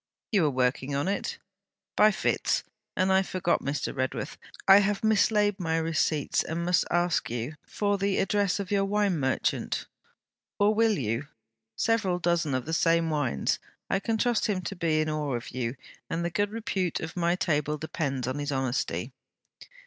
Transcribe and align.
'You 0.31 0.47
are 0.47 0.49
working 0.49 0.95
on 0.95 1.07
it?' 1.07 1.37
'By 1.95 2.09
fits. 2.09 2.63
And 2.97 3.13
I 3.13 3.21
forgot, 3.21 3.61
Mr. 3.61 3.95
Redworth: 3.95 4.35
I 4.67 4.79
have 4.79 5.03
mislaid 5.03 5.59
my 5.59 5.77
receipts, 5.77 6.41
and 6.43 6.65
must 6.65 6.85
ask 6.89 7.29
you 7.29 7.55
for 7.67 7.99
the 7.99 8.17
address 8.17 8.59
of 8.59 8.71
your 8.71 8.83
wine 8.83 9.19
merchant; 9.19 9.85
or, 10.57 10.73
will 10.73 10.97
you? 10.97 11.27
Several 11.75 12.17
dozen 12.17 12.55
of 12.55 12.65
the 12.65 12.73
same 12.73 13.11
wines. 13.11 13.59
I 13.91 13.99
can 13.99 14.17
trust 14.17 14.47
him 14.47 14.61
to 14.61 14.75
be 14.75 15.01
in 15.01 15.07
awe 15.07 15.35
of 15.35 15.51
you, 15.51 15.75
and 16.09 16.25
the 16.25 16.31
good 16.31 16.49
repute 16.49 16.99
of 16.99 17.15
my 17.15 17.35
table 17.35 17.77
depends 17.77 18.27
on 18.27 18.39
his 18.39 18.51
honesty.' 18.51 19.13